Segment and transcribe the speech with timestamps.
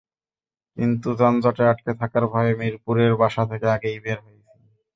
[0.77, 4.51] কিন্তু যানজটে আটকে থাকার ভয়ে মিরপুরের বাসা থেকে আগেই বের হয়েছি।